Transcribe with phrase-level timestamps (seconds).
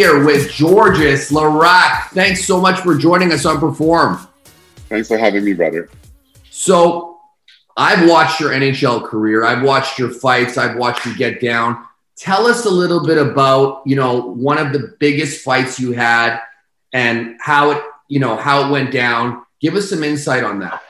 [0.00, 2.08] here with Georges Laraque.
[2.12, 4.18] Thanks so much for joining us on Perform.
[4.88, 5.90] Thanks for having me, brother.
[6.48, 7.18] So,
[7.76, 9.44] I've watched your NHL career.
[9.44, 10.56] I've watched your fights.
[10.56, 11.84] I've watched you get down.
[12.16, 16.40] Tell us a little bit about, you know, one of the biggest fights you had
[16.94, 19.44] and how it, you know, how it went down.
[19.60, 20.82] Give us some insight on that.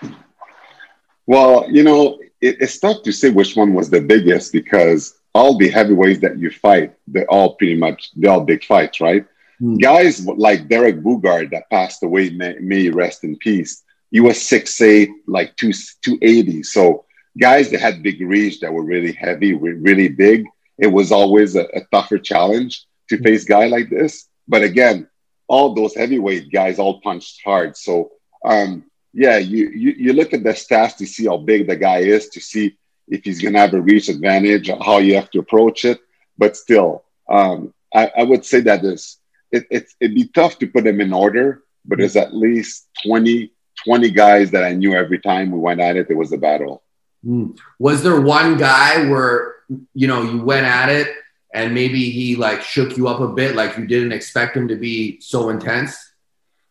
[1.27, 5.57] Well, you know, it, it's tough to say which one was the biggest because all
[5.59, 9.25] the heavyweights that you fight, they're all pretty much they're all big fights, right?
[9.59, 9.77] Hmm.
[9.77, 13.83] Guys like Derek Boogaard that passed away, may, may rest in peace.
[14.11, 15.73] He was six eight, like two
[16.03, 16.63] two eighty.
[16.63, 17.05] So
[17.39, 20.47] guys that had big reach that were really heavy, really big.
[20.79, 23.23] It was always a, a tougher challenge to hmm.
[23.23, 24.27] face guy like this.
[24.49, 25.09] But again,
[25.47, 27.77] all those heavyweight guys all punched hard.
[27.77, 28.13] So
[28.45, 31.99] um, yeah, you, you you look at the stats to see how big the guy
[31.99, 32.77] is, to see
[33.11, 36.01] if he's going to have a reach advantage, how you have to approach it.
[36.39, 39.19] But still, um, I, I, would say that this
[39.51, 43.53] it, it, it'd be tough to put them in order, but there's at least 20,
[43.85, 46.83] 20 guys that I knew every time we went at it, it was a battle.
[47.27, 47.59] Mm.
[47.79, 49.57] Was there one guy where,
[49.93, 51.09] you know, you went at it
[51.53, 54.77] and maybe he like shook you up a bit, like you didn't expect him to
[54.77, 56.13] be so intense?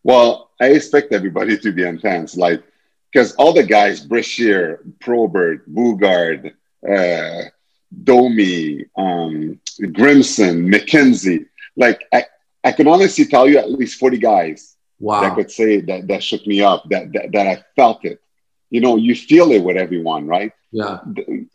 [0.02, 2.36] Well, I expect everybody to be intense.
[2.36, 2.64] Like
[3.12, 6.52] because all the guys, Brashear, Probert, Boogaard,
[6.88, 7.48] uh,
[8.04, 12.26] Domi, um, Grimson, McKenzie, like I,
[12.62, 15.22] I can honestly tell you at least 40 guys wow.
[15.22, 18.20] that could say that that shook me up, that, that that I felt it.
[18.70, 20.52] You know, you feel it with everyone, right?
[20.70, 21.00] Yeah.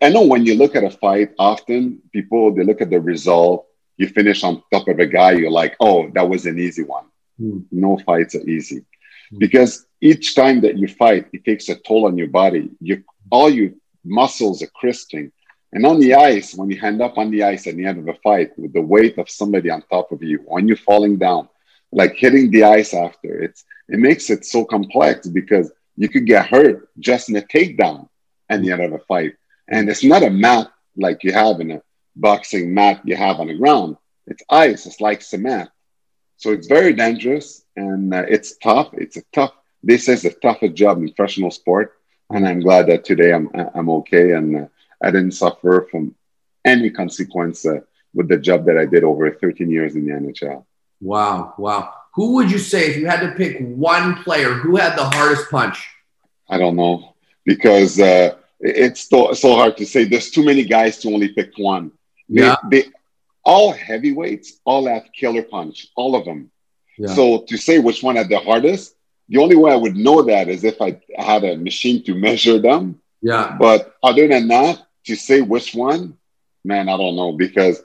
[0.02, 3.67] I know when you look at a fight, often people they look at the result,
[3.97, 7.06] you finish on top of a guy, you're like, oh, that was an easy one.
[7.40, 7.59] Hmm.
[7.72, 8.84] No fights are easy.
[9.30, 9.38] Hmm.
[9.38, 12.70] Because each time that you fight, it takes a toll on your body.
[12.80, 13.72] You, all your
[14.03, 15.31] muscles are crisping.
[15.73, 18.08] And on the ice, when you hand up on the ice at the end of
[18.08, 21.50] a fight with the weight of somebody on top of you, when you're falling down,
[21.91, 26.46] like hitting the ice after, it's it makes it so complex because you could get
[26.47, 28.08] hurt just in a takedown
[28.50, 29.34] at the end of a fight.
[29.68, 31.81] And it's not a mat like you have in a
[32.16, 33.97] boxing mat you have on the ground.
[34.28, 35.69] It's ice, it's like cement.
[36.38, 38.90] So it's very dangerous and uh, it's tough.
[38.94, 39.53] It's a tough
[39.85, 41.94] this is a tougher job in professional sport,
[42.31, 44.68] and I'm glad that today I'm I'm okay and uh,
[45.01, 46.16] I didn't suffer from
[46.66, 47.81] any consequence uh,
[48.13, 50.66] with the job that I did over 13 years in the NHL.
[51.00, 51.94] Wow, wow.
[52.16, 55.51] Who would you say if you had to pick one player who had the hardest
[55.51, 55.88] punch?
[56.50, 57.16] I don't know
[57.46, 60.06] because uh, it's so, so hard to say.
[60.06, 61.91] There's too many guys to only pick one.
[62.28, 62.56] Yeah.
[62.69, 62.90] They, they,
[63.44, 66.50] all heavyweights all have killer punch, all of them.
[66.97, 67.13] Yeah.
[67.13, 68.96] So to say which one had the hardest,
[69.30, 72.59] the only way I would know that is if I had a machine to measure
[72.59, 73.02] them.
[73.22, 73.56] Yeah.
[73.59, 76.18] But other than that, to say which one,
[76.63, 77.81] man, I don't know because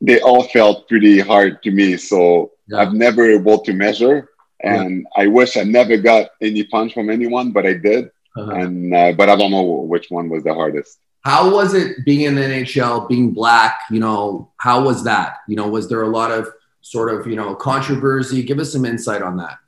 [0.00, 1.96] they all felt pretty hard to me.
[1.96, 2.78] So yeah.
[2.78, 4.30] I've never able to measure,
[4.62, 5.24] and yeah.
[5.24, 8.10] I wish I never got any punch from anyone, but I did.
[8.36, 8.52] Uh-huh.
[8.52, 10.98] And uh, but I don't know which one was the hardest.
[11.24, 13.80] How was it being in the NHL, being black?
[13.90, 15.38] You know, how was that?
[15.48, 16.48] You know, was there a lot of
[16.80, 18.42] sort of you know controversy?
[18.42, 19.58] Give us some insight on that.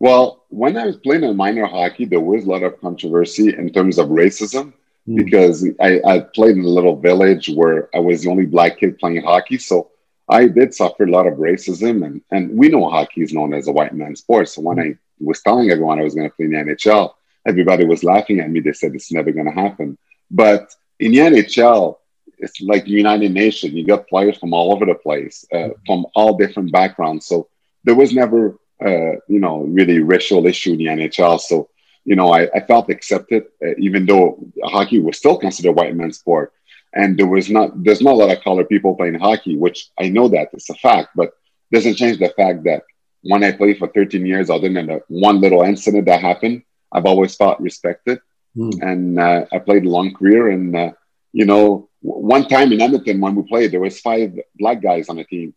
[0.00, 3.70] Well, when I was playing in minor hockey, there was a lot of controversy in
[3.70, 4.72] terms of racism
[5.06, 5.16] mm.
[5.16, 8.98] because I, I, played in a little village where I was the only black kid
[8.98, 9.58] playing hockey.
[9.58, 9.90] So
[10.26, 12.04] I did suffer a lot of racism.
[12.06, 14.48] And, and we know hockey is known as a white man's sport.
[14.48, 17.12] So when I was telling everyone I was going to play in the NHL,
[17.46, 18.60] everybody was laughing at me.
[18.60, 19.98] They said it's never going to happen.
[20.30, 21.96] But in the NHL,
[22.38, 23.74] it's like the United Nations.
[23.74, 25.70] You got players from all over the place, uh, hmm.
[25.84, 27.26] from all different backgrounds.
[27.26, 27.48] So
[27.84, 31.40] there was never uh, you know, really racial issue in the NHL.
[31.40, 31.68] So,
[32.04, 35.94] you know, I, I felt accepted, uh, even though hockey was still considered a white
[35.94, 36.52] man's sport.
[36.92, 40.08] And there was not, there's not a lot of colored people playing hockey, which I
[40.08, 41.32] know that it's a fact, but
[41.72, 42.82] doesn't change the fact that
[43.22, 47.04] when I played for 13 years, other than the one little incident that happened, I've
[47.04, 48.20] always felt respected.
[48.56, 48.82] Mm.
[48.82, 50.48] And uh, I played a long career.
[50.48, 50.92] And, uh,
[51.32, 55.16] you know, one time in Edmonton, when we played, there was five black guys on
[55.16, 55.54] the team.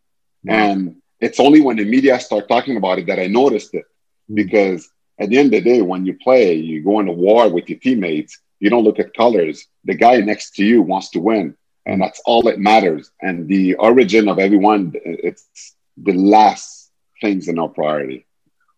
[0.47, 3.85] And it's only when the media start talking about it that I noticed it.
[4.29, 4.35] Mm.
[4.35, 4.89] Because
[5.19, 7.79] at the end of the day, when you play, you go into war with your
[7.79, 9.67] teammates, you don't look at colors.
[9.85, 11.55] The guy next to you wants to win.
[11.85, 13.11] And that's all that matters.
[13.21, 16.91] And the origin of everyone, it's the last
[17.21, 18.25] things in our priority.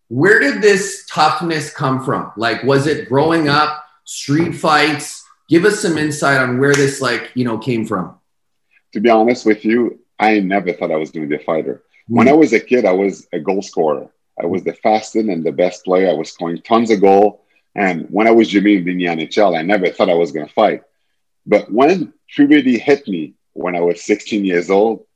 [0.08, 2.32] Where did this toughness come from?
[2.36, 5.24] Like, was it growing up, street fights?
[5.48, 8.18] Give us some insight on where this, like, you know, came from.
[8.92, 11.82] To be honest with you, I never thought I was going to be a fighter.
[12.08, 14.08] When I was a kid, I was a goal scorer.
[14.40, 16.10] I was the fastest and the best player.
[16.10, 17.44] I was scoring tons of goal.
[17.74, 20.52] And when I was Jimmy in the NHL, I never thought I was going to
[20.52, 20.82] fight.
[21.46, 25.06] But when puberty hit me when I was 16 years old,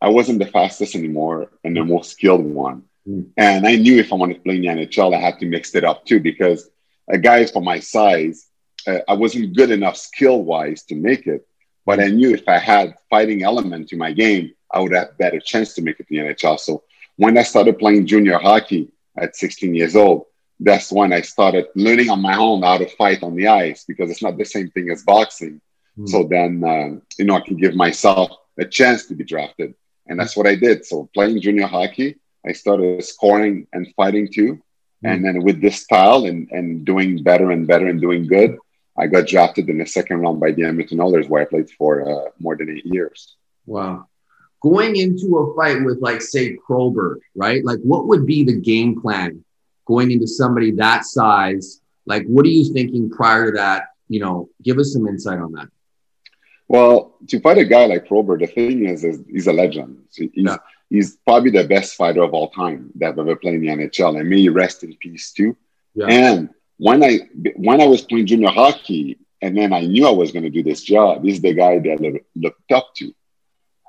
[0.00, 2.84] I wasn't the fastest anymore and the most skilled one.
[3.06, 3.30] Mm.
[3.36, 5.74] And I knew if I wanted to play in the NHL, I had to mix
[5.74, 6.70] it up too because
[7.08, 8.46] a guy for my size,
[8.86, 11.46] uh, I wasn't good enough skill wise to make it.
[11.84, 15.40] But I knew if I had fighting element to my game, I would have better
[15.40, 16.58] chance to make it to the NHL.
[16.60, 16.84] So
[17.16, 20.26] when I started playing junior hockey at 16 years old,
[20.60, 24.10] that's when I started learning on my own how to fight on the ice because
[24.10, 25.60] it's not the same thing as boxing.
[25.98, 26.08] Mm.
[26.08, 29.74] So then, uh, you know, I can give myself a chance to be drafted.
[30.06, 30.84] And that's what I did.
[30.84, 34.60] So playing junior hockey, I started scoring and fighting too.
[35.04, 35.12] Mm.
[35.12, 38.58] And then with this style and, and doing better and better and doing good,
[38.98, 42.08] I got drafted in the second round by the Edmonton Oilers, where I played for
[42.08, 43.36] uh, more than eight years.
[43.64, 44.08] Wow.
[44.60, 47.64] Going into a fight with, like, say, Probert, right?
[47.64, 49.44] Like, what would be the game plan
[49.86, 51.80] going into somebody that size?
[52.06, 53.88] Like, what are you thinking prior to that?
[54.08, 55.68] You know, give us some insight on that.
[56.68, 60.04] Well, to fight a guy like Probert, the thing is, is he's a legend.
[60.14, 60.56] He's, yeah.
[60.90, 64.20] he's probably the best fighter of all time that ever played in the NHL.
[64.20, 65.56] And may he rest in peace too.
[65.94, 66.06] Yeah.
[66.06, 67.20] And when I
[67.56, 70.62] when I was playing junior hockey, and then I knew I was going to do
[70.62, 73.14] this job, he's the guy that I looked up to.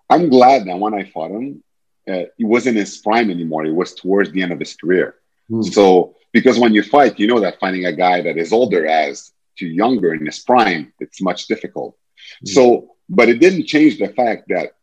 [0.10, 1.64] I'm glad that when I fought him,
[2.10, 3.66] uh, he wasn't his prime anymore.
[3.66, 5.16] It was towards the end of his career.
[5.50, 5.64] Mm.
[5.74, 9.32] So because when you fight, you know that finding a guy that is older as
[9.58, 11.96] to younger in his prime, it's much difficult.
[12.44, 12.50] Mm.
[12.50, 14.74] So, but it didn't change the fact that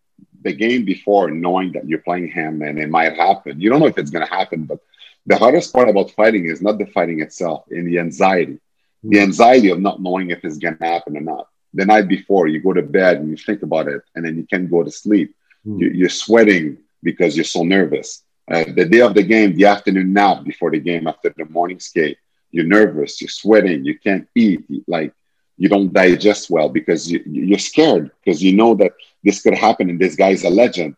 [0.43, 3.87] the game before, knowing that you're playing him and it might happen, you don't know
[3.87, 4.81] if it's going to happen, but
[5.27, 8.61] the hardest part about fighting is not the fighting itself, in the anxiety,
[9.05, 9.11] mm.
[9.11, 11.49] the anxiety of not knowing if it's going to happen or not.
[11.75, 14.45] The night before, you go to bed and you think about it, and then you
[14.45, 15.35] can't go to sleep.
[15.67, 15.95] Mm.
[15.95, 18.23] You, are sweating because you're so nervous.
[18.51, 21.81] Uh, the day of the game, the afternoon nap before the game, after the morning
[21.81, 22.19] skate,
[22.53, 25.13] you're nervous, you're sweating, you can't eat, like
[25.59, 28.93] you don't digest well because you, you're scared because you know that
[29.25, 30.95] this could happen and this guy's a legend.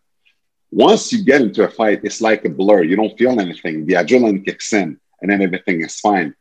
[0.71, 2.83] Once you get into a fight, it's like a blur.
[2.83, 3.85] You don't feel anything.
[3.85, 6.35] The adrenaline kicks in and then everything is fine.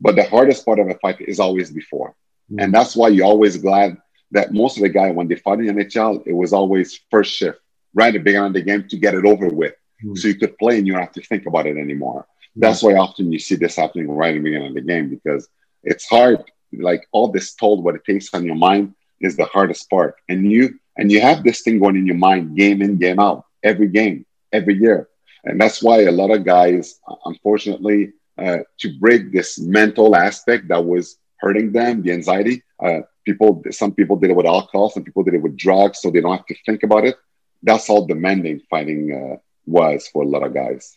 [0.00, 2.14] But the hardest part of a fight is always before.
[2.50, 2.60] Mm-hmm.
[2.60, 3.96] And that's why you're always glad
[4.30, 7.32] that most of the guy, when they fought in the NHL, it was always first
[7.32, 7.58] shift,
[7.94, 9.74] right at the beginning of the game to get it over with.
[10.04, 10.16] Mm-hmm.
[10.16, 12.22] So you could play and you don't have to think about it anymore.
[12.22, 12.60] Mm-hmm.
[12.60, 15.48] That's why often you see this happening right at the beginning of the game because
[15.82, 16.42] it's hard.
[16.72, 20.16] Like all this told what it takes on your mind is the hardest part.
[20.28, 23.44] And you and you have this thing going in your mind, game in, game out
[23.62, 25.08] every game, every year.
[25.44, 30.84] And that's why a lot of guys, unfortunately, uh, to break this mental aspect that
[30.84, 35.22] was hurting them, the anxiety, uh, people, some people did it with alcohol, some people
[35.22, 37.16] did it with drugs, so they don't have to think about it.
[37.62, 39.36] That's all demanding fighting uh,
[39.66, 40.96] was for a lot of guys.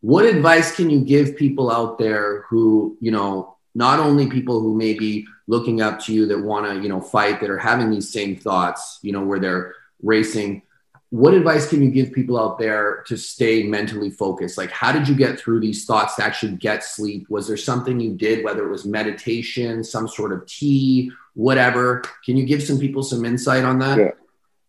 [0.00, 4.74] What advice can you give people out there who, you know, not only people who
[4.76, 7.90] may be looking up to you that want to, you know, fight, that are having
[7.90, 10.62] these same thoughts, you know, where they're racing,
[11.16, 14.58] what advice can you give people out there to stay mentally focused?
[14.58, 17.30] Like, how did you get through these thoughts to actually get sleep?
[17.30, 22.02] Was there something you did, whether it was meditation, some sort of tea, whatever?
[22.22, 23.98] Can you give some people some insight on that?
[23.98, 24.10] Yeah.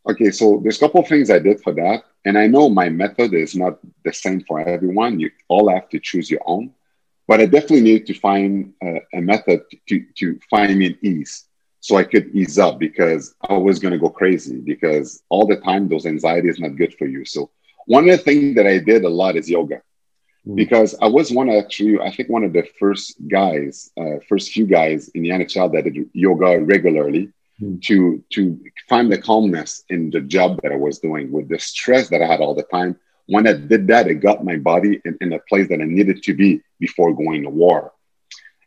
[0.09, 2.05] Okay, so there's a couple of things I did for that.
[2.23, 5.19] And I know my method is not the same for everyone.
[5.19, 6.71] You all have to choose your own.
[7.27, 11.46] But I definitely needed to find a, a method to, to find me an ease
[11.87, 15.61] so I could ease up because I was going to go crazy because all the
[15.61, 17.23] time those anxiety is not good for you.
[17.23, 17.49] So
[17.85, 19.81] one of the things that I did a lot is yoga
[20.45, 20.55] mm.
[20.57, 24.65] because I was one actually, I think one of the first guys, uh, first few
[24.65, 27.81] guys in the NHL that did yoga regularly mm.
[27.83, 32.09] to, to find the calmness in the job that I was doing with the stress
[32.09, 32.99] that I had all the time.
[33.27, 36.21] When I did that, it got my body in, in a place that I needed
[36.23, 37.93] to be before going to war.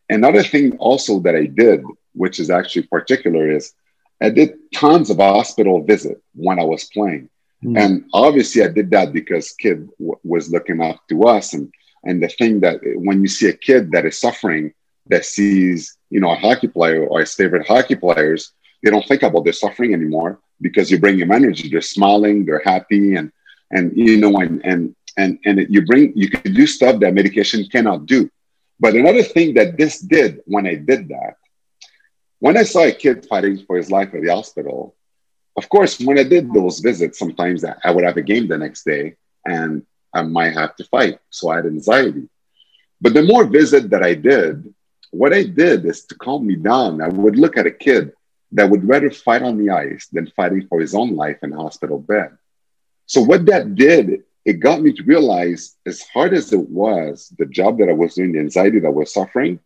[0.09, 3.73] Another thing also that I did which is actually particular, is
[4.21, 7.29] I did tons of hospital visit when I was playing.
[7.63, 7.79] Mm.
[7.79, 11.53] And obviously, I did that because kid w- was looking up to us.
[11.53, 11.71] And,
[12.03, 14.73] and the thing that when you see a kid that is suffering,
[15.07, 18.53] that sees, you know, a hockey player or his favorite hockey players,
[18.83, 21.69] they don't think about their suffering anymore because you bring them energy.
[21.69, 23.31] They're smiling, they're happy, and
[23.71, 27.65] and you know, and and and and you bring you can do stuff that medication
[27.71, 28.29] cannot do.
[28.79, 31.35] But another thing that this did when I did that
[32.41, 34.95] when I saw a kid fighting for his life at the hospital,
[35.55, 38.83] of course, when I did those visits, sometimes I would have a game the next
[38.83, 41.19] day and I might have to fight.
[41.29, 42.27] So I had anxiety.
[42.99, 44.73] But the more visit that I did,
[45.11, 46.99] what I did is to calm me down.
[46.99, 48.13] I would look at a kid
[48.53, 51.57] that would rather fight on the ice than fighting for his own life in a
[51.57, 52.31] hospital bed.
[53.05, 57.45] So what that did, it got me to realize, as hard as it was, the
[57.45, 59.59] job that I was doing, the anxiety that I was suffering,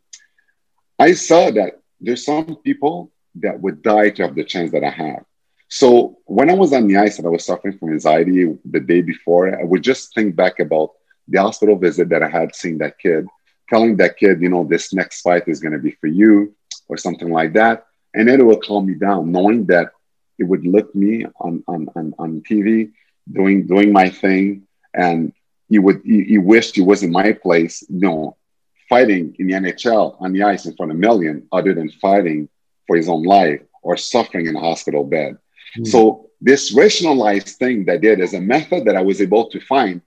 [0.99, 4.89] I saw that there's some people that would die to have the chance that I
[4.89, 5.25] have.
[5.67, 9.01] So when I was on the ice and I was suffering from anxiety the day
[9.01, 10.91] before, I would just think back about
[11.27, 13.25] the hospital visit that I had seeing that kid,
[13.69, 16.55] telling that kid, you know, this next fight is going to be for you
[16.87, 17.87] or something like that.
[18.13, 19.91] And then it would calm me down, knowing that
[20.37, 22.91] it would look me on, on, on, on TV
[23.31, 24.67] doing, doing my thing.
[24.93, 25.33] And
[25.67, 28.37] he would, he, he wished he was in my place, know,
[28.89, 32.49] fighting in the NHL on the ice in front of a million other than fighting
[32.87, 35.37] for his own life or suffering in a hospital bed.
[35.77, 35.87] Mm.
[35.87, 39.59] So this rationalized thing that I did is a method that I was able to
[39.59, 40.01] find,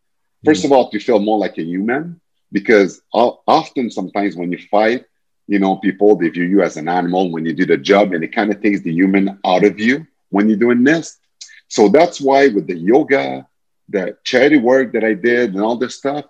[0.45, 0.67] first mm.
[0.67, 2.21] of all, to feel more like a human,
[2.53, 5.05] because often sometimes when you fight,
[5.47, 8.23] you know, people they view you as an animal when you do the job, and
[8.23, 11.19] it kind of takes the human out of you when you're doing this.
[11.69, 13.47] So that's why with the yoga,
[13.89, 16.27] the charity work that I did, and all this stuff,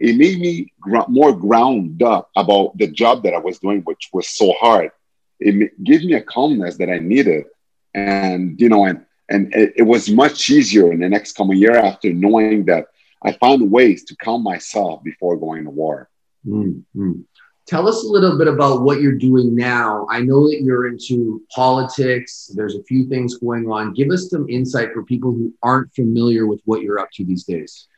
[0.00, 4.08] it made me gr- more ground up about the job that I was doing, which
[4.12, 4.90] was so hard.
[5.38, 7.44] It gave me a calmness that I needed.
[7.94, 11.76] And you know and and it, it, was much easier in the next coming year
[11.76, 12.86] after knowing that
[13.24, 16.08] i found ways to calm myself before going to war.
[16.46, 17.22] Mm-hmm.
[17.66, 20.06] tell us a little bit about what you're doing now.
[20.08, 22.50] I know that you're into politics.
[22.54, 23.92] There's a few things going on.
[23.92, 27.42] Give us some insight for people who aren't familiar with what you're up to these
[27.42, 27.88] days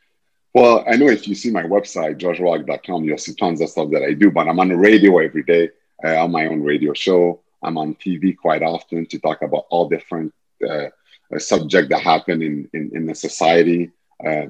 [0.53, 4.03] well i know if you see my website georgeslaraque.com you'll see tons of stuff that
[4.03, 5.69] i do but i'm on the radio every day
[6.03, 9.89] uh, on my own radio show I'm on TV quite often to talk about all
[9.89, 10.33] different
[10.67, 10.87] uh,
[11.33, 13.91] uh, subjects that happen in, in, in the society
[14.25, 14.47] uh,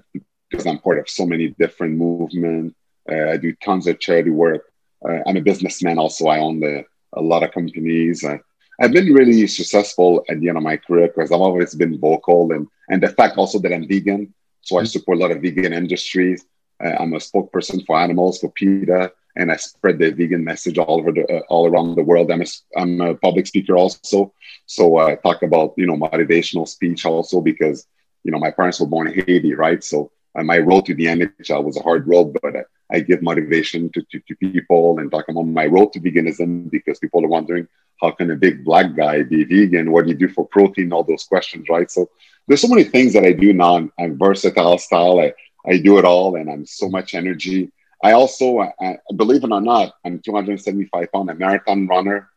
[0.50, 2.76] because I'm part of so many different movements.
[3.10, 4.66] Uh, I do tons of charity work.
[5.08, 6.28] Uh, I'm a businessman also.
[6.28, 8.24] I own the, a lot of companies.
[8.24, 8.38] Uh,
[8.82, 12.52] I've been really successful at the end of my career because I've always been vocal
[12.52, 14.34] and, and the fact also that I'm vegan.
[14.64, 16.46] So I support a lot of vegan industries.
[16.82, 21.12] I'm a spokesperson for animals, for PETA and I spread the vegan message all over
[21.12, 22.32] the, uh, all around the world.
[22.32, 22.46] I'm a,
[22.78, 24.34] I'm a public speaker also,
[24.66, 27.88] so I talk about you know motivational speech also because
[28.24, 29.84] you know my parents were born in Haiti, right?
[29.84, 33.22] So uh, my road to the NHL was a hard road, but I, I give
[33.22, 37.30] motivation to, to, to, people and talk about my road to veganism because people are
[37.30, 37.68] wondering
[38.02, 39.92] how can a big black guy be vegan?
[39.92, 40.92] What do you do for protein?
[40.92, 41.90] All those questions, right?
[41.90, 42.10] So
[42.48, 43.78] there's so many things that I do now.
[43.78, 45.20] I'm, I'm versatile style.
[45.20, 45.34] I,
[45.66, 47.72] I do it all, and I'm so much energy.
[48.04, 52.30] I also, uh, believe it or not, I'm 275 pound, a marathon runner.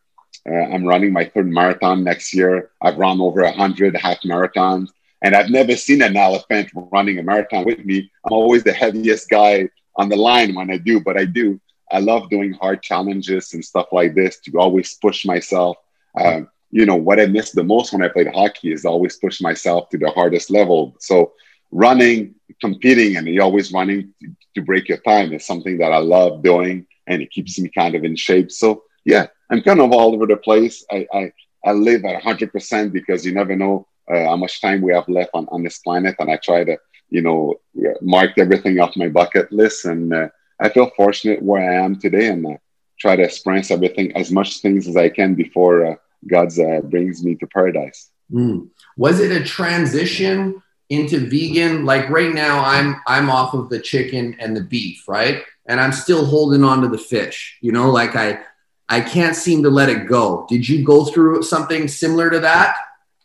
[0.49, 2.71] Uh, I'm running my third marathon next year.
[2.81, 4.89] I've run over 100 half marathons,
[5.21, 8.09] and I've never seen an elephant running a marathon with me.
[8.25, 11.59] I'm always the heaviest guy on the line when I do, but I do.
[11.91, 15.77] I love doing hard challenges and stuff like this to always push myself.
[16.19, 19.41] Um, you know, what I miss the most when I played hockey is always push
[19.41, 20.95] myself to the hardest level.
[20.99, 21.33] So
[21.71, 25.97] running, competing, and you're always running to, to break your time is something that I
[25.97, 28.51] love doing, and it keeps me kind of in shape.
[28.51, 30.85] So yeah, I'm kind of all over the place.
[30.91, 31.31] I I,
[31.65, 35.07] I live at 100 percent because you never know uh, how much time we have
[35.07, 36.77] left on, on this planet, and I try to
[37.09, 37.55] you know
[38.01, 40.27] mark everything off my bucket list, and uh,
[40.59, 42.57] I feel fortunate where I am today, and uh,
[42.99, 45.95] try to experience everything as much things as I can before uh,
[46.25, 48.09] God's uh, brings me to paradise.
[48.31, 48.69] Mm.
[48.97, 50.61] Was it a transition?
[50.89, 55.43] into vegan like right now i'm i'm off of the chicken and the beef right
[55.65, 58.39] and i'm still holding on to the fish you know like i
[58.87, 62.75] i can't seem to let it go did you go through something similar to that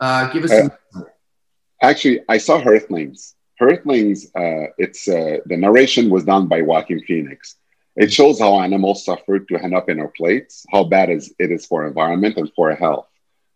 [0.01, 1.03] uh, give us some uh,
[1.83, 7.57] actually i saw earthlings earthlings uh, it's uh, the narration was done by joaquin phoenix
[7.97, 11.67] it shows how animals suffer to end up in our plates how bad it is
[11.67, 13.07] for environment and for health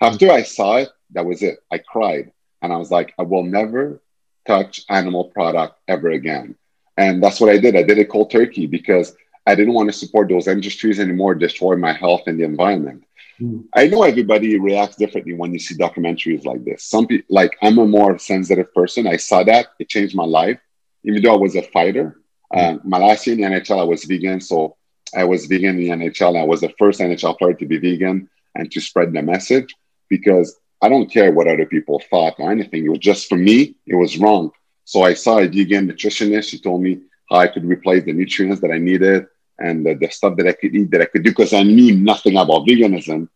[0.00, 3.44] after i saw it that was it i cried and I was like, I will
[3.44, 4.02] never
[4.46, 6.56] touch animal product ever again.
[6.96, 7.76] And that's what I did.
[7.76, 9.14] I did it cold turkey because
[9.46, 13.04] I didn't want to support those industries anymore, destroy my health and the environment.
[13.40, 13.66] Mm.
[13.74, 16.82] I know everybody reacts differently when you see documentaries like this.
[16.82, 19.06] Some people, like I'm a more sensitive person.
[19.06, 20.58] I saw that it changed my life.
[21.04, 22.20] Even though I was a fighter,
[22.52, 22.84] mm.
[22.84, 24.40] my last year in the NHL, I was vegan.
[24.40, 24.76] So
[25.14, 26.40] I was vegan in the NHL.
[26.40, 29.74] I was the first NHL player to be vegan and to spread the message
[30.08, 32.84] because I don't care what other people thought or anything.
[32.84, 34.50] It was just for me, it was wrong.
[34.84, 36.50] So I saw a vegan nutritionist.
[36.50, 37.00] She told me
[37.30, 39.26] how I could replace the nutrients that I needed
[39.58, 41.96] and the, the stuff that I could eat that I could do because I knew
[41.96, 43.28] nothing about veganism.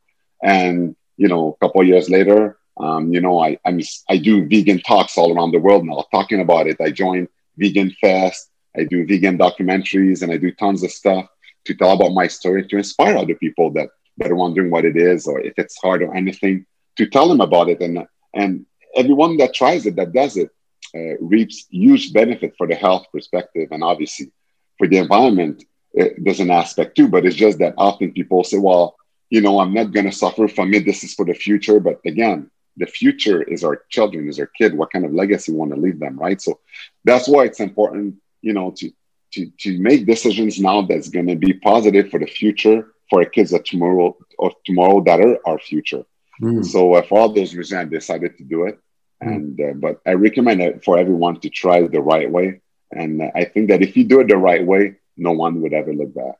[0.43, 4.81] And you know, a couple years later, um, you know, I I'm, I do vegan
[4.81, 6.81] talks all around the world now, talking about it.
[6.81, 8.50] I joined Vegan Fest.
[8.77, 11.27] I do vegan documentaries, and I do tons of stuff
[11.67, 14.97] to tell about my story to inspire other people that that are wondering what it
[14.97, 17.81] is or if it's hard or anything to tell them about it.
[17.81, 20.50] And, and everyone that tries it, that does it,
[20.95, 23.69] uh, reaps huge benefit for the health perspective.
[23.71, 24.31] And obviously
[24.77, 28.59] for the environment, it, there's an aspect too, but it's just that often people say,
[28.59, 28.97] well,
[29.31, 30.85] you know, I'm not going to suffer from it.
[30.85, 31.81] This is for the future.
[31.81, 34.77] But again, the future is our children, is our kid.
[34.77, 36.41] What kind of legacy we want to leave them, right?
[36.43, 36.61] So
[37.05, 38.90] that's why it's important, you know, to
[39.32, 43.28] to to make decisions now that's going to be positive for the future for our
[43.28, 46.04] kids of tomorrow or tomorrow that are our future.
[46.40, 46.64] Mm.
[46.64, 48.78] So uh, for all those reasons, I decided to do it.
[49.23, 49.35] Mm.
[49.35, 52.61] And uh, but I recommend it for everyone to try it the right way.
[52.92, 55.92] And I think that if you do it the right way, no one would ever
[55.92, 56.38] look back.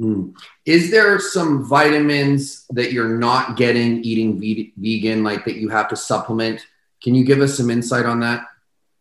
[0.00, 0.34] Mm.
[0.64, 5.88] Is there some vitamins that you're not getting eating ve- vegan, like that you have
[5.88, 6.66] to supplement?
[7.02, 8.46] Can you give us some insight on that?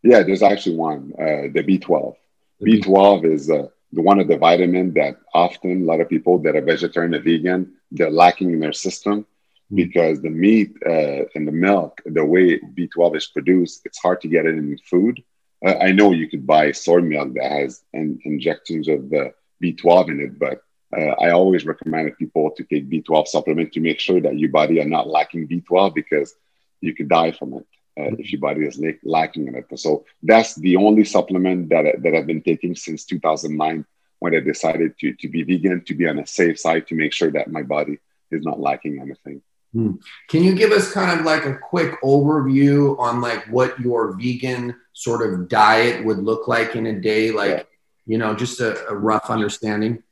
[0.03, 2.15] Yeah, there's actually one, uh, the B12.
[2.60, 6.39] The B12 is uh, the one of the vitamin that often a lot of people
[6.39, 9.25] that are vegetarian or vegan, they're lacking in their system
[9.72, 9.75] mm.
[9.75, 14.28] because the meat uh, and the milk, the way B12 is produced, it's hard to
[14.28, 15.24] get it in food.
[15.66, 20.10] Uh, I know you could buy soy milk that has in, injections of the B12
[20.10, 20.62] in it, but
[20.96, 24.82] uh, I always recommend people to take B12 supplement to make sure that your body
[24.82, 26.34] are not lacking B12 because
[26.82, 27.66] you could die from it
[28.00, 29.68] uh, if your body is lacking in it.
[29.79, 33.86] So that's the only supplement that, that I've been taking since 2009
[34.20, 37.13] when I decided to, to be vegan, to be on a safe side, to make
[37.13, 38.00] sure that my body
[38.32, 39.41] is not lacking anything.
[39.74, 39.94] Hmm.
[40.29, 44.75] Can you give us kind of like a quick overview on like what your vegan
[44.94, 47.32] sort of diet would look like in a day?
[47.32, 47.63] Like, yeah.
[48.06, 50.03] you know, just a, a rough understanding.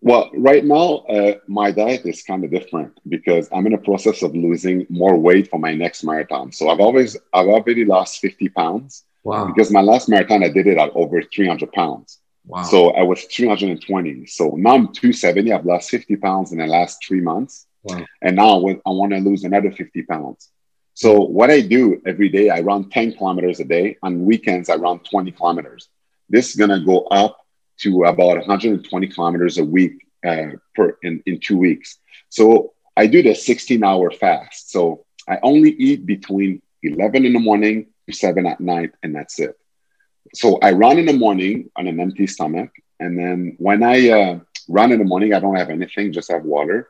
[0.00, 4.22] Well, right now, uh, my diet is kind of different because I'm in a process
[4.22, 6.52] of losing more weight for my next marathon.
[6.52, 9.04] So I've always, I've already lost 50 pounds.
[9.24, 9.46] Wow.
[9.46, 12.18] Because my last marathon, I did it at over 300 pounds.
[12.46, 12.62] Wow.
[12.62, 14.26] So I was 320.
[14.26, 15.52] So now I'm 270.
[15.52, 17.66] I've lost 50 pounds in the last three months.
[17.82, 18.04] Wow.
[18.22, 20.50] And now I want to lose another 50 pounds.
[20.94, 23.98] So what I do every day, I run 10 kilometers a day.
[24.02, 25.88] On weekends, I run 20 kilometers.
[26.28, 27.45] This is going to go up
[27.78, 31.98] to about 120 kilometers a week uh, per in, in two weeks.
[32.28, 34.70] So I do the 16 hour fast.
[34.70, 39.38] So I only eat between 11 in the morning to 7 at night, and that's
[39.38, 39.58] it.
[40.34, 42.70] So I run in the morning on an empty stomach.
[42.98, 46.44] And then when I uh, run in the morning, I don't have anything, just have
[46.44, 46.88] water.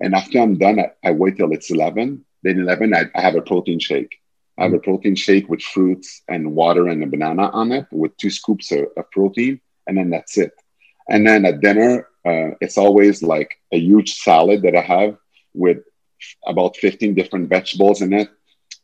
[0.00, 2.24] And after I'm done, I, I wait till it's 11.
[2.42, 4.20] Then 11, I, I have a protein shake.
[4.56, 8.16] I have a protein shake with fruits and water and a banana on it with
[8.16, 10.52] two scoops of, of protein and then that's it.
[11.08, 15.16] And then at dinner, uh, it's always like a huge salad that I have
[15.54, 15.78] with
[16.46, 18.28] about 15 different vegetables in it.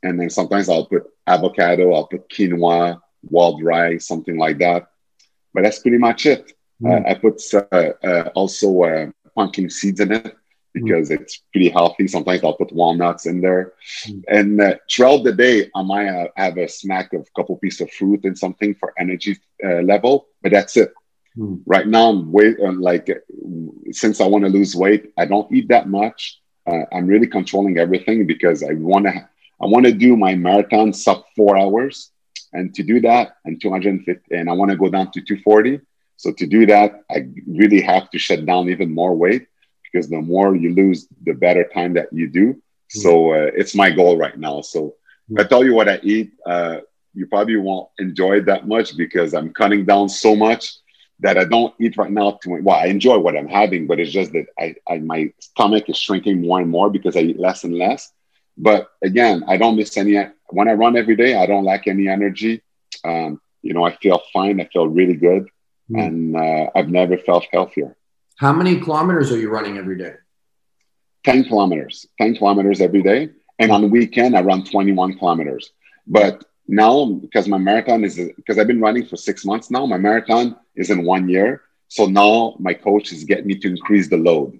[0.02, 4.88] And then sometimes I'll put avocado, I'll put quinoa, wild rice, something like that.
[5.52, 6.52] But that's pretty much it.
[6.82, 7.04] Mm.
[7.04, 10.36] Uh, I put uh, uh also uh, pumpkin seeds in it
[10.74, 11.20] because mm.
[11.20, 12.06] it's pretty healthy.
[12.08, 13.74] Sometimes I'll put walnuts in there.
[14.06, 14.22] Mm.
[14.28, 17.82] And uh, throughout the day, I might uh, have a snack of a couple pieces
[17.82, 20.92] of fruit and something for energy uh, level, but that's it.
[21.38, 21.62] Mm.
[21.64, 23.08] Right now, I'm weight uh, like
[23.92, 26.40] since I want to lose weight, I don't eat that much.
[26.66, 29.28] Uh, I'm really controlling everything because I want to.
[29.62, 32.10] I want to do my marathon sub four hours,
[32.52, 35.80] and to do that, and 250, and I want to go down to 240.
[36.16, 39.46] So to do that, I really have to shut down even more weight
[39.94, 42.54] because the more you lose, the better time that you do.
[42.54, 43.00] Mm-hmm.
[43.00, 44.60] So uh, it's my goal right now.
[44.60, 44.96] So.
[45.38, 46.80] I tell you what I eat, uh,
[47.14, 50.74] you probably won't enjoy it that much because I'm cutting down so much
[51.20, 52.38] that I don't eat right now.
[52.42, 55.88] To well, I enjoy what I'm having, but it's just that I, I my stomach
[55.88, 58.12] is shrinking more and more because I eat less and less.
[58.58, 60.22] But again, I don't miss any.
[60.50, 62.62] When I run every day, I don't lack any energy.
[63.04, 64.60] Um, you know, I feel fine.
[64.60, 65.44] I feel really good,
[65.90, 65.98] mm-hmm.
[65.98, 67.96] and uh, I've never felt healthier.
[68.36, 70.14] How many kilometers are you running every day?
[71.24, 73.30] 10 kilometers, 10 kilometers every day.
[73.58, 75.70] And on the weekend, I run 21 kilometers.
[76.06, 79.98] But now, because my marathon is, because I've been running for six months now, my
[79.98, 81.62] marathon is in one year.
[81.88, 84.58] So now my coach is getting me to increase the load.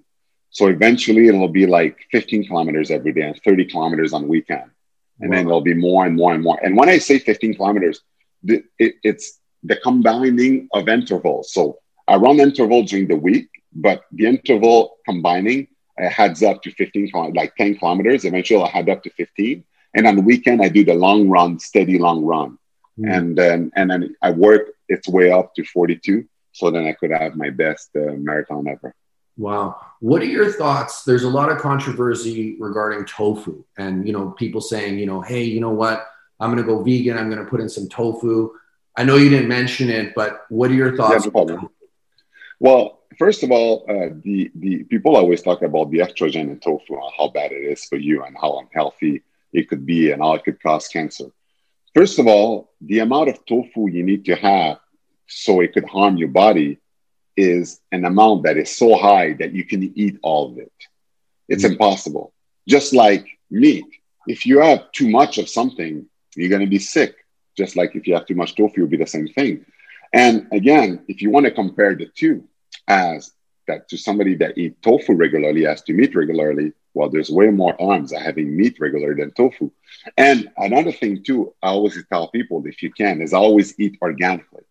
[0.51, 4.71] So eventually it'll be like 15 kilometers every day and 30 kilometers on weekend.
[5.19, 5.35] And wow.
[5.35, 6.57] then it'll be more and more and more.
[6.63, 7.99] And when I say 15 kilometers,
[8.45, 11.51] it, it's the combining of intervals.
[11.51, 15.67] So I run interval during the week but the interval combining
[15.99, 18.25] adds up to 15, like 10 kilometers.
[18.25, 19.63] Eventually, I had up to 15.
[19.93, 22.57] And on the weekend, I do the long run, steady long run.
[22.99, 23.15] Mm.
[23.15, 26.25] And then, and then I work its way up to 42.
[26.51, 28.93] So then I could have my best uh, marathon ever.
[29.37, 29.79] Wow.
[29.99, 31.03] What are your thoughts?
[31.03, 35.43] There's a lot of controversy regarding tofu and, you know, people saying, you know, hey,
[35.43, 36.07] you know what?
[36.39, 37.17] I'm going to go vegan.
[37.17, 38.51] I'm going to put in some tofu.
[38.95, 41.25] I know you didn't mention it, but what are your thoughts?
[41.25, 41.71] Yeah, no
[42.59, 46.93] well, first of all, uh, the the people always talk about the estrogen in tofu
[46.95, 49.23] and how bad it is for you and how unhealthy
[49.53, 51.25] it could be and how it could cause cancer.
[51.93, 54.79] First of all, the amount of tofu you need to have
[55.27, 56.79] so it could harm your body
[57.37, 60.71] is an amount that is so high that you can eat all of it.
[61.47, 61.73] It's mm-hmm.
[61.73, 62.33] impossible.
[62.67, 63.85] Just like meat,
[64.27, 67.15] if you have too much of something, you're going to be sick.
[67.57, 69.65] Just like if you have too much tofu, it'll be the same thing.
[70.13, 72.43] And again, if you want to compare the two
[72.87, 73.31] as
[73.67, 77.79] that to somebody that eat tofu regularly as to meat regularly, well, there's way more
[77.81, 79.71] arms at having meat regular than tofu.
[80.17, 84.63] And another thing too, I always tell people if you can, is always eat organically.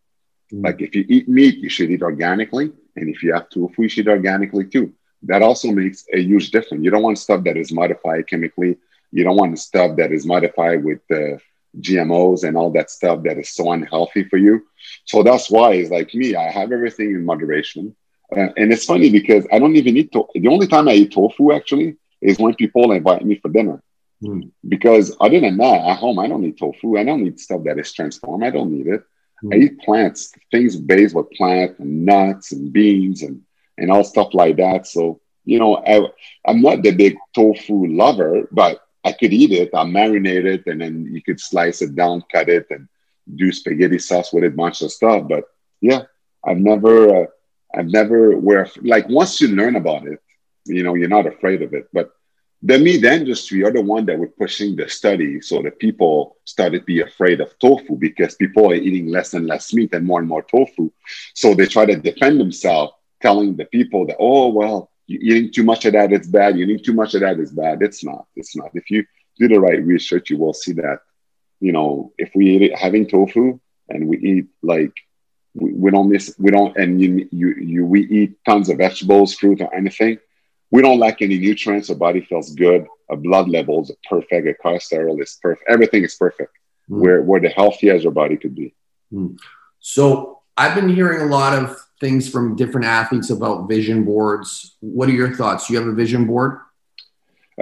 [0.53, 0.64] Mm.
[0.64, 2.72] Like if you eat meat, you should eat organically.
[2.96, 4.92] And if you have tofu, you should eat organically too.
[5.24, 6.85] That also makes a huge difference.
[6.85, 8.79] You don't want stuff that is modified chemically.
[9.11, 11.38] You don't want stuff that is modified with uh,
[11.81, 14.66] GMOs and all that stuff that is so unhealthy for you.
[15.05, 17.96] So that's why it's like me, I have everything in moderation.
[18.37, 20.40] Uh, and it's funny because I don't even eat tofu.
[20.40, 23.83] The only time I eat tofu actually is when people invite me for dinner.
[24.23, 24.51] Mm.
[24.66, 26.97] Because other than that, at home, I don't eat tofu.
[26.97, 28.44] I don't eat stuff that is transformed.
[28.44, 29.03] I don't need it.
[29.42, 29.55] Mm.
[29.55, 33.42] I eat plants, things based with plant and nuts and beans and,
[33.79, 34.87] and all stuff like that.
[34.87, 36.01] So, you know, I,
[36.47, 39.70] I'm not the big tofu lover, but I could eat it.
[39.75, 42.88] I'll marinate it and then you could slice it down, cut it, and
[43.35, 45.29] do spaghetti sauce with it, bunch of stuff.
[45.29, 45.44] But
[45.81, 46.03] yeah,
[46.42, 47.27] I've never, uh,
[47.77, 50.21] I've never, where like once you learn about it,
[50.67, 51.89] you know, you're not afraid of it.
[51.93, 52.11] But
[52.63, 56.81] the meat industry are the one that were pushing the study so that people started
[56.81, 60.21] to be afraid of tofu because people are eating less and less meat and more
[60.21, 60.91] and more tofu.
[61.35, 65.65] So they try to defend themselves, telling the people that, oh, well, you're eating too
[65.65, 66.57] much of that, it's bad.
[66.57, 67.83] You're eating too much of that, it's bad.
[67.83, 68.27] It's not.
[68.35, 68.71] It's not.
[68.73, 69.05] If you
[69.39, 71.01] do the right research, you will see that,
[71.61, 73.61] you know, if we eat it, having tofu
[73.91, 74.95] and we eat like,
[75.55, 79.35] we, we don't miss, we don't, and you, you, you, we eat tons of vegetables,
[79.35, 80.19] fruit, or anything
[80.75, 81.88] we don't lack any nutrients.
[81.88, 82.88] Our body feels good.
[83.09, 84.49] Our blood levels are perfect.
[84.64, 85.71] Our cholesterol is perfect.
[85.71, 86.51] Everything is perfect.
[86.90, 86.99] Mm.
[87.01, 88.75] We're, we're the healthiest our body could be.
[89.12, 89.38] Mm.
[89.79, 94.75] So I've been hearing a lot of things from different athletes about vision boards.
[94.81, 95.69] What are your thoughts?
[95.69, 96.59] Do you have a vision board?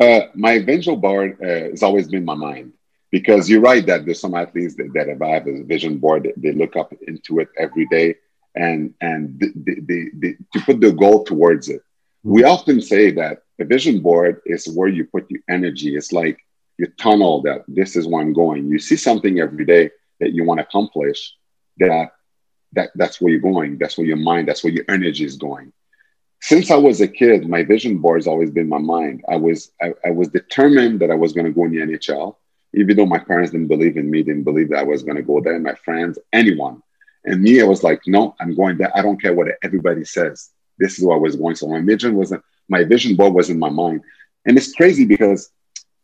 [0.00, 2.72] Uh, my vision board uh, has always been my mind
[3.12, 6.24] because you're right that there's some athletes that, that have a vision board.
[6.24, 8.16] They, they look up into it every day
[8.54, 11.82] and and they, they, they, to put the goal towards it.
[12.24, 12.48] We hmm.
[12.48, 15.94] often say that a vision board is where you put your energy.
[15.94, 16.38] It's like
[16.78, 18.68] your tunnel that this is where I'm going.
[18.68, 21.34] You see something every day that you want to accomplish,
[21.78, 22.10] that,
[22.72, 23.78] that that's where you're going.
[23.78, 25.72] That's where your mind, that's where your energy is going.
[26.40, 29.22] Since I was a kid, my vision board has always been my mind.
[29.28, 32.36] I was I, I was determined that I was going to go in the NHL,
[32.74, 35.22] even though my parents didn't believe in me, didn't believe that I was going to
[35.22, 36.82] go there, my friends, anyone.
[37.24, 38.96] And me, I was like, no, I'm going there.
[38.96, 40.50] I don't care what everybody says
[40.82, 41.54] this is where I was going.
[41.56, 44.02] So my vision wasn't my vision board was in my mind.
[44.44, 45.50] And it's crazy because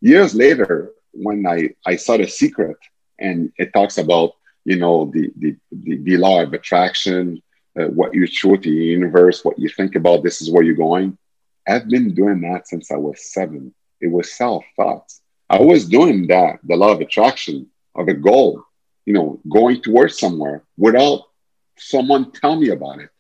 [0.00, 2.76] years later, when I, I saw the secret
[3.18, 4.32] and it talks about,
[4.64, 7.42] you know, the the, the, the law of attraction,
[7.78, 11.18] uh, what you to the universe, what you think about, this is where you're going.
[11.66, 13.74] I've been doing that since I was seven.
[14.00, 15.20] It was self thoughts.
[15.50, 18.62] I was doing that, the law of attraction of a goal,
[19.06, 21.22] you know, going towards somewhere without
[21.78, 23.10] someone tell me about it.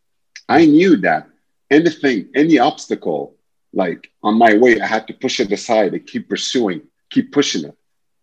[0.48, 1.28] I knew that
[1.70, 3.36] anything, any obstacle,
[3.72, 7.64] like on my way, I had to push it aside and keep pursuing, keep pushing
[7.64, 7.76] it.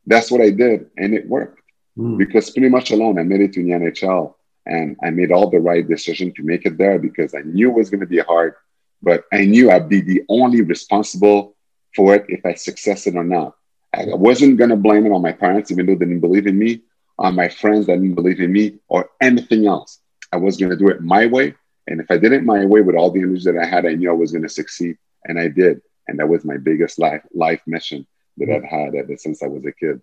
[0.05, 1.61] That's what I did, and it worked
[1.97, 2.17] mm.
[2.17, 5.59] because pretty much alone, I made it to the NHL, and I made all the
[5.59, 8.55] right decision to make it there because I knew it was going to be hard,
[9.01, 11.55] but I knew I'd be the only responsible
[11.95, 13.55] for it if I succeeded or not.
[13.95, 16.57] I wasn't going to blame it on my parents, even though they didn't believe in
[16.57, 16.81] me,
[17.17, 19.99] on my friends that didn't believe in me, or anything else.
[20.31, 21.55] I was going to do it my way
[21.87, 23.93] and if I did it my way with all the energy that I had, I
[23.93, 24.97] knew I was going to succeed.
[25.25, 25.81] And I did.
[26.07, 28.05] And that was my biggest life, life mission
[28.37, 30.01] that I've had ever since I was a kid.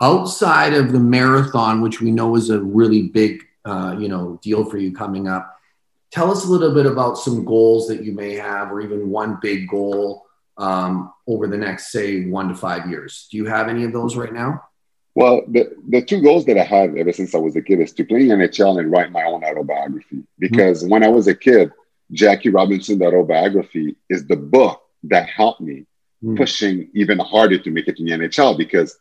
[0.00, 4.64] Outside of the marathon, which we know is a really big, uh, you know, deal
[4.64, 5.56] for you coming up,
[6.10, 9.38] tell us a little bit about some goals that you may have, or even one
[9.40, 10.25] big goal
[10.58, 13.28] um, over the next, say, one to five years.
[13.30, 14.62] Do you have any of those right now?
[15.14, 17.92] Well, the, the two goals that I had ever since I was a kid is
[17.94, 20.24] to play in the NHL and write my own autobiography.
[20.38, 20.90] Because mm-hmm.
[20.90, 21.72] when I was a kid,
[22.12, 25.86] Jackie Robinson, the autobiography, is the book that helped me
[26.22, 26.36] mm-hmm.
[26.36, 28.58] pushing even harder to make it in the NHL.
[28.58, 28.98] Because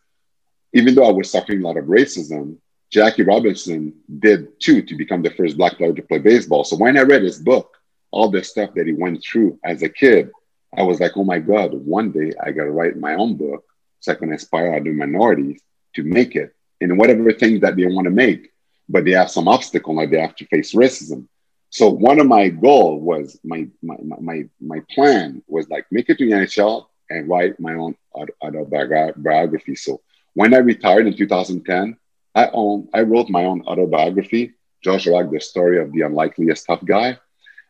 [0.73, 2.57] even though I was suffering a lot of racism,
[2.89, 6.63] Jackie Robinson did too to become the first black player to play baseball.
[6.63, 7.75] So when I read his book,
[8.11, 10.31] all the stuff that he went through as a kid,
[10.77, 13.63] I was like, oh my God, one day I got to write my own book
[13.99, 15.61] so I can inspire other minorities
[15.95, 18.51] to make it in whatever thing that they want to make,
[18.89, 21.27] but they have some obstacle, like they have to face racism.
[21.69, 26.17] So one of my goal was my my my my plan was like make it
[26.17, 27.95] to the NHL and write my own
[28.41, 29.75] autobiography.
[29.75, 30.01] So
[30.33, 31.97] when I retired in 2010,
[32.33, 36.83] I own I wrote my own autobiography, Georges Laraque, the story of the unlikeliest tough
[36.85, 37.17] guy.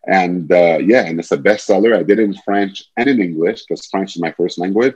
[0.07, 1.97] And uh, yeah, and it's a bestseller.
[1.97, 4.95] I did it in French and in English because French is my first language.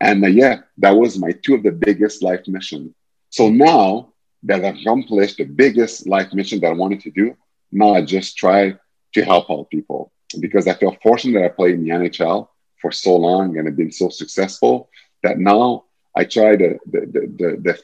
[0.00, 2.94] And uh, yeah, that was my two of the biggest life mission.
[3.30, 4.12] So now
[4.44, 7.36] that I've accomplished the biggest life mission that I wanted to do,
[7.70, 8.76] now I just try
[9.14, 12.48] to help out people because I feel fortunate that I played in the NHL
[12.80, 14.90] for so long and I've been so successful
[15.22, 17.74] that now I try to the, the,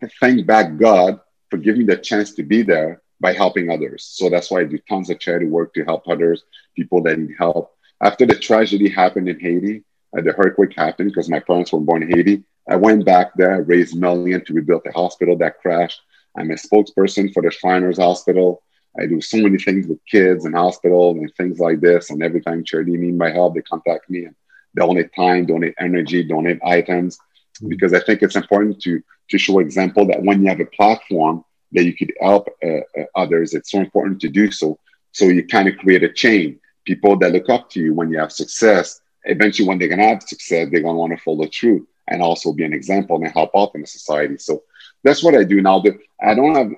[0.00, 4.04] the, thank back God for giving me the chance to be there by helping others.
[4.04, 7.34] So that's why I do tons of charity work to help others, people that need
[7.38, 7.74] help.
[8.00, 9.84] After the tragedy happened in Haiti,
[10.16, 12.42] uh, the earthquake happened because my parents were born in Haiti.
[12.68, 16.00] I went back there, raised million to rebuild the hospital that crashed.
[16.36, 18.62] I'm a spokesperson for the Shriners Hospital.
[18.98, 22.10] I do so many things with kids and hospitals and things like this.
[22.10, 24.34] And every time charity need my help, they contact me and
[24.74, 27.18] donate time, donate energy, donate items.
[27.66, 31.44] Because I think it's important to to show example that when you have a platform
[31.72, 34.78] that you could help uh, uh, others, it's so important to do so.
[35.12, 36.60] So you kind of create a chain.
[36.84, 40.22] People that look up to you when you have success, eventually when they're gonna have
[40.22, 43.70] success, they're gonna want to follow through and also be an example and help out
[43.74, 44.36] in the society.
[44.38, 44.62] So
[45.04, 45.82] that's what I do now.
[46.22, 46.72] I don't have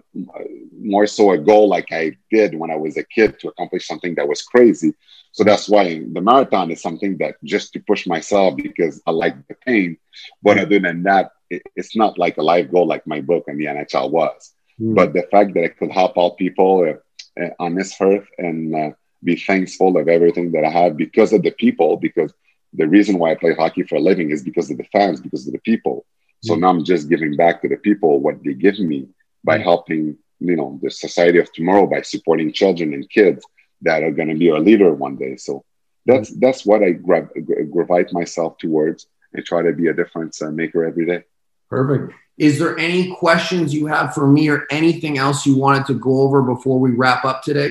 [0.80, 4.14] more so a goal like I did when I was a kid to accomplish something
[4.16, 4.94] that was crazy.
[5.32, 9.48] So that's why the marathon is something that just to push myself because I like
[9.48, 9.96] the pain.
[10.42, 13.66] But other than that, it's not like a life goal like my book and the
[13.66, 14.52] NHL was.
[14.80, 14.94] Mm.
[14.94, 16.94] But the fact that I could help out people
[17.40, 18.90] uh, on this earth and uh,
[19.22, 22.32] be thankful of everything that I have because of the people, because
[22.72, 25.46] the reason why I play hockey for a living is because of the fans, because
[25.46, 26.06] of the people.
[26.44, 29.08] So now I'm just giving back to the people what they give me
[29.44, 33.44] by helping, you know, the society of tomorrow by supporting children and kids
[33.82, 35.36] that are going to be a leader one day.
[35.36, 35.64] So
[36.04, 40.84] that's that's what I gravitate myself towards and try to be a difference uh, maker
[40.84, 41.22] every day.
[41.70, 42.12] Perfect.
[42.42, 46.22] Is there any questions you have for me or anything else you wanted to go
[46.22, 47.70] over before we wrap up today?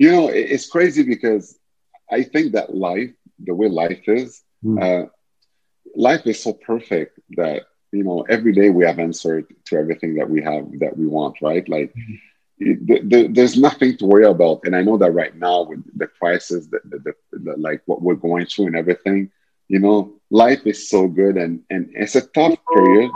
[0.00, 1.56] You know, it's crazy because
[2.10, 4.82] I think that life, the way life is, mm.
[4.82, 5.08] uh,
[5.94, 10.28] life is so perfect that you know every day we have answered to everything that
[10.28, 13.32] we have that we want right like mm-hmm.
[13.32, 16.80] there's nothing to worry about and i know that right now with the crisis the,
[16.84, 19.30] the, the, like what we're going through and everything
[19.68, 23.12] you know life is so good and and it's a tough period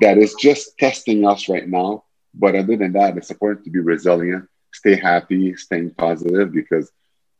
[0.00, 3.80] that is just testing us right now but other than that it's important to be
[3.80, 6.90] resilient stay happy staying positive because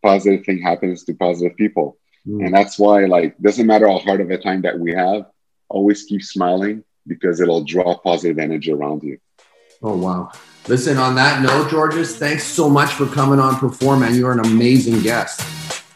[0.02, 2.44] positive thing happens to positive people mm.
[2.44, 5.26] and that's why like doesn't matter how hard of a time that we have
[5.70, 9.18] always keep smiling because it'll draw positive energy around you.
[9.82, 10.30] Oh, wow.
[10.68, 14.40] Listen, on that note, Georges, thanks so much for coming on Perform, and you're an
[14.40, 15.40] amazing guest.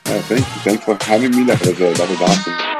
[0.06, 0.60] Uh, thank you.
[0.62, 1.44] Thanks for having me.
[1.44, 2.73] That was, uh, that was awesome.